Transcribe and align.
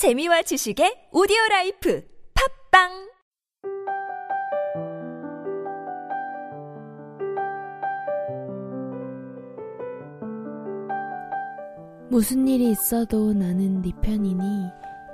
재미와 0.00 0.40
지식의 0.40 1.10
오디오 1.12 1.36
라이프 1.50 2.02
팟빵 2.72 2.88
무슨 12.08 12.48
일이 12.48 12.70
있어도 12.70 13.34
나는 13.34 13.82
네 13.82 13.92
편이니 14.00 14.40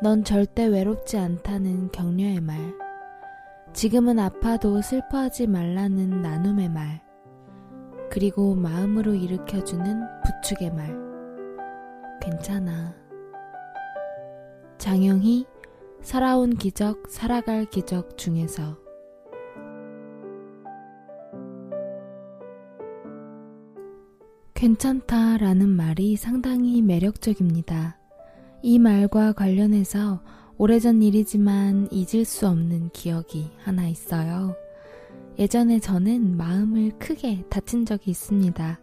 넌 0.04 0.22
절대 0.22 0.66
외롭지 0.66 1.18
않다는 1.18 1.90
격려의 1.90 2.40
말. 2.40 2.56
지금은 3.72 4.20
아파도 4.20 4.80
슬퍼하지 4.80 5.48
말라는 5.48 6.22
나눔의 6.22 6.68
말. 6.68 7.02
그리고 8.08 8.54
마음으로 8.54 9.14
일으켜주는 9.14 10.00
부축의 10.22 10.70
말. 10.70 10.96
괜찮아. 12.22 13.05
장영희, 14.78 15.46
살아온 16.02 16.56
기적, 16.56 17.04
살아갈 17.08 17.64
기적 17.64 18.18
중에서 18.18 18.76
괜찮다 24.54 25.38
라는 25.38 25.68
말이 25.68 26.16
상당히 26.16 26.80
매력적입니다. 26.82 27.98
이 28.62 28.78
말과 28.78 29.32
관련해서 29.32 30.22
오래전 30.58 31.02
일이지만 31.02 31.88
잊을 31.90 32.24
수 32.24 32.48
없는 32.48 32.90
기억이 32.92 33.50
하나 33.62 33.86
있어요. 33.86 34.56
예전에 35.38 35.78
저는 35.78 36.36
마음을 36.36 36.92
크게 36.98 37.44
다친 37.50 37.84
적이 37.84 38.12
있습니다. 38.12 38.80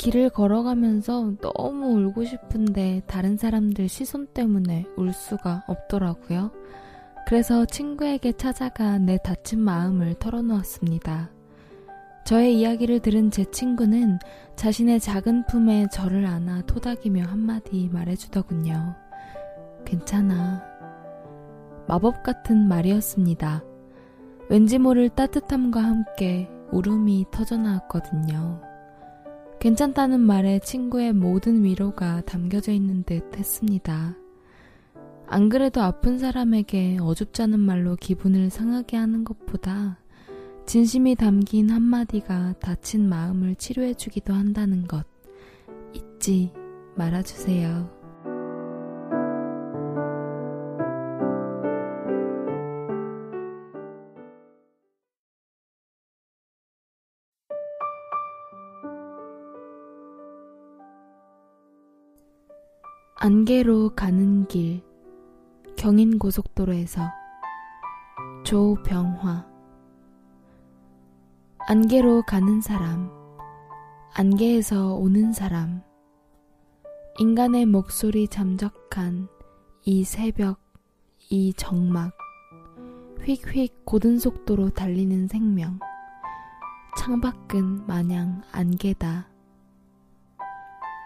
길을 0.00 0.30
걸어가면서 0.30 1.34
너무 1.42 1.88
울고 1.88 2.24
싶은데 2.24 3.02
다른 3.06 3.36
사람들 3.36 3.86
시선 3.86 4.26
때문에 4.28 4.86
울 4.96 5.12
수가 5.12 5.64
없더라고요. 5.66 6.52
그래서 7.26 7.66
친구에게 7.66 8.32
찾아가 8.32 8.96
내 8.96 9.18
다친 9.22 9.60
마음을 9.60 10.14
털어놓았습니다. 10.14 11.30
저의 12.24 12.58
이야기를 12.58 13.00
들은 13.00 13.30
제 13.30 13.44
친구는 13.44 14.18
자신의 14.56 15.00
작은 15.00 15.44
품에 15.44 15.88
저를 15.92 16.24
안아 16.24 16.62
토닥이며 16.62 17.24
한마디 17.24 17.90
말해주더군요. 17.92 18.94
괜찮아. 19.84 20.64
마법 21.88 22.22
같은 22.22 22.68
말이었습니다. 22.68 23.62
왠지 24.48 24.78
모를 24.78 25.10
따뜻함과 25.10 25.82
함께 25.82 26.48
울음이 26.72 27.26
터져나왔거든요. 27.30 28.69
괜찮다는 29.60 30.20
말에 30.20 30.58
친구의 30.58 31.12
모든 31.12 31.64
위로가 31.64 32.22
담겨져 32.22 32.72
있는 32.72 33.02
듯 33.04 33.36
했습니다. 33.36 34.16
안 35.26 35.48
그래도 35.50 35.82
아픈 35.82 36.18
사람에게 36.18 36.96
어줍잖은 36.98 37.60
말로 37.60 37.94
기분을 37.96 38.48
상하게 38.48 38.96
하는 38.96 39.22
것보다 39.22 39.98
진심이 40.64 41.14
담긴 41.14 41.68
한마디가 41.68 42.54
다친 42.58 43.06
마음을 43.06 43.54
치료해주기도 43.54 44.32
한다는 44.32 44.86
것 44.86 45.04
잊지 45.92 46.52
말아주세요. 46.96 47.99
안개로 63.22 63.90
가는 63.90 64.48
길 64.48 64.82
경인 65.76 66.18
고속도로에서 66.18 67.02
조병화. 68.44 69.46
안개로 71.68 72.22
가는 72.22 72.62
사람 72.62 73.10
안개에서 74.14 74.94
오는 74.94 75.34
사람 75.34 75.82
인간의 77.18 77.66
목소리 77.66 78.26
잠적한 78.26 79.28
이 79.84 80.02
새벽 80.02 80.58
이 81.28 81.52
정막 81.52 82.16
휙휙 83.26 83.84
고든 83.84 84.18
속도로 84.18 84.70
달리는 84.70 85.28
생명 85.28 85.78
창밖은 86.98 87.86
마냥 87.86 88.40
안개다 88.50 89.28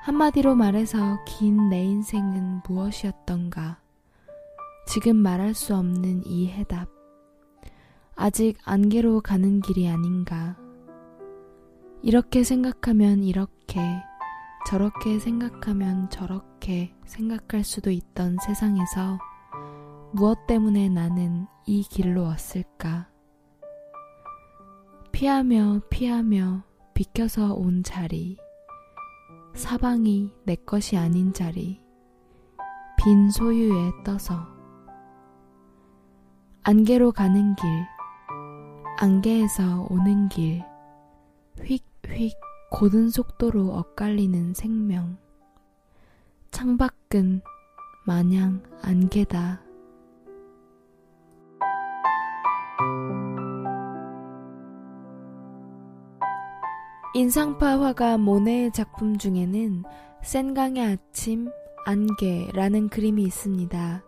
한마디로 0.05 0.55
말해서 0.55 1.25
긴 1.25 1.71
내 1.71 1.83
인생은 1.83 2.61
무엇이었던가? 2.69 3.81
지금 4.87 5.17
말할 5.17 5.55
수 5.55 5.75
없는 5.75 6.27
이 6.27 6.47
해답. 6.49 6.91
아직 8.15 8.59
안개로 8.65 9.23
가는 9.23 9.63
길이 9.63 9.89
아닌가? 9.89 10.59
이렇게 12.03 12.45
생각하면 12.45 13.25
이렇게, 13.25 13.81
저렇게 14.69 15.19
생각하면 15.19 16.11
저렇게 16.11 16.95
생각할 17.07 17.65
수도 17.65 17.91
있던 17.91 18.37
세상에서 18.45 19.19
무엇 20.13 20.47
때문에 20.47 20.91
나는 20.91 21.47
이 21.65 21.83
길로 21.83 22.25
왔을까? 22.25 23.09
피하며 25.13 25.81
피하며 25.89 26.63
비켜서 26.93 27.55
온 27.55 27.83
자리. 27.83 28.44
사방이 29.55 30.33
내 30.45 30.57
것이 30.57 30.97
아닌 30.97 31.33
자리, 31.33 31.81
빈 32.99 33.31
소유에 33.31 33.93
떠서, 34.05 34.47
안개로 36.65 37.13
가는 37.13 37.55
길, 37.55 37.65
안개에서 38.99 39.87
오는 39.89 40.29
길, 40.29 40.63
휙휙 41.63 42.37
고든 42.71 43.11
속도로 43.11 43.69
엇갈리는 43.75 44.55
생명, 44.55 45.19
창밖은 46.51 47.41
마냥 48.05 48.63
안개다. 48.83 49.64
인상파 57.17 57.81
화가 57.81 58.19
모네의 58.19 58.73
작품 58.73 59.19
중에는 59.19 59.85
센강의 60.25 60.85
아침, 60.85 61.49
안개라는 61.87 62.89
그림이 62.89 63.23
있습니다. 63.23 64.03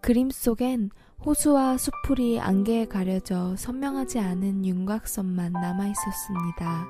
그림 0.00 0.30
속엔 0.30 0.90
호수와 1.24 1.78
수풀이 1.78 2.40
안개에 2.40 2.86
가려져 2.86 3.54
선명하지 3.54 4.18
않은 4.18 4.66
윤곽선만 4.66 5.52
남아 5.52 5.86
있었습니다. 5.86 6.86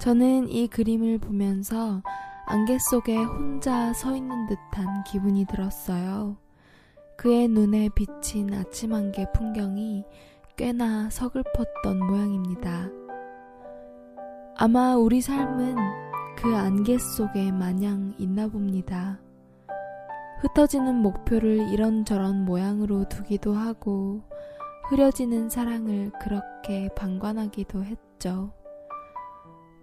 저는 0.00 0.48
이 0.48 0.66
그림을 0.66 1.18
보면서 1.18 2.02
안개 2.46 2.76
속에 2.90 3.16
혼자 3.16 3.92
서 3.92 4.16
있는 4.16 4.48
듯한 4.48 5.04
기분이 5.04 5.46
들었어요. 5.46 6.36
그의 7.16 7.46
눈에 7.46 7.88
비친 7.94 8.52
아침 8.52 8.94
안개 8.94 9.30
풍경이 9.30 10.04
꽤나 10.56 11.08
서글펐던 11.08 12.04
모양입니다. 12.04 13.07
아마 14.60 14.96
우리 14.96 15.20
삶은 15.20 15.76
그 16.36 16.56
안개 16.56 16.98
속에 16.98 17.52
마냥 17.52 18.12
있나 18.18 18.48
봅니다. 18.48 19.20
흩어지는 20.40 20.96
목표를 20.96 21.68
이런저런 21.68 22.44
모양으로 22.44 23.08
두기도 23.08 23.54
하고 23.54 24.20
흐려지는 24.88 25.48
사랑을 25.48 26.10
그렇게 26.20 26.88
방관하기도 26.96 27.84
했죠. 27.84 28.52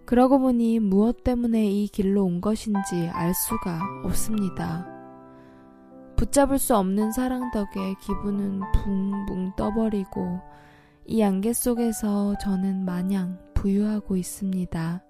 그러고 0.05 0.39
보니 0.39 0.79
무엇 0.79 1.23
때문에 1.23 1.67
이 1.67 1.87
길로 1.87 2.25
온 2.25 2.41
것인지 2.41 3.09
알 3.13 3.33
수가 3.33 3.79
없습니다. 4.03 4.85
붙잡을 6.17 6.59
수 6.59 6.75
없는 6.75 7.13
사랑 7.13 7.49
덕에 7.51 7.95
기분은 8.01 8.59
붕붕 8.73 9.53
떠버리고 9.55 10.41
이 11.05 11.23
안개 11.23 11.53
속에서 11.53 12.37
저는 12.39 12.83
마냥 12.83 13.39
부유하고 13.65 14.15
있습니다. 14.15 15.03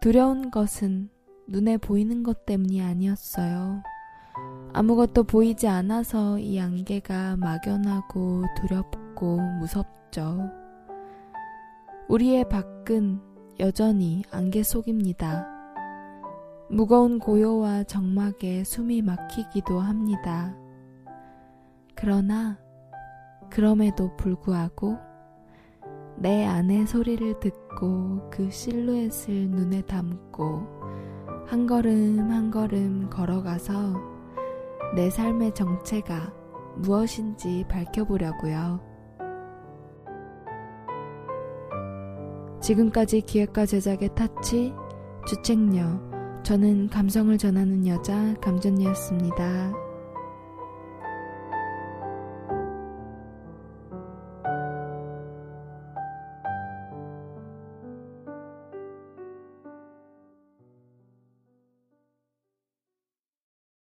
두려운 0.00 0.52
것은 0.52 1.08
눈에 1.48 1.78
보이는 1.78 2.22
것 2.22 2.46
때문이 2.46 2.80
아니었어요. 2.80 3.82
아무것도 4.72 5.24
보이지 5.24 5.66
않아서 5.66 6.38
이 6.38 6.60
안개가 6.60 7.36
막연하고 7.38 8.44
두렵고 8.56 9.40
무섭죠. 9.58 10.48
우리의 12.06 12.48
밖은 12.48 13.20
여전히 13.58 14.22
안개 14.30 14.62
속입니다. 14.62 15.48
무거운 16.70 17.18
고요와 17.18 17.82
정막에 17.82 18.62
숨이 18.62 19.02
막히기도 19.02 19.80
합니다. 19.80 20.54
그러나, 21.96 22.58
그럼에도 23.50 24.16
불구하고 24.16 25.13
내 26.16 26.44
안의 26.44 26.86
소리를 26.86 27.40
듣고 27.40 28.30
그 28.30 28.50
실루엣을 28.50 29.50
눈에 29.50 29.82
담고 29.82 30.84
한 31.46 31.66
걸음 31.66 32.30
한 32.30 32.50
걸음 32.50 33.10
걸어가서 33.10 34.14
내 34.94 35.10
삶의 35.10 35.54
정체가 35.54 36.32
무엇인지 36.76 37.64
밝혀보려고요. 37.68 38.80
지금까지 42.60 43.20
기획과 43.20 43.66
제작의 43.66 44.14
타치, 44.14 44.72
주책녀, 45.26 46.00
저는 46.42 46.88
감성을 46.88 47.36
전하는 47.36 47.86
여자 47.86 48.34
감전이었습니다. 48.40 49.83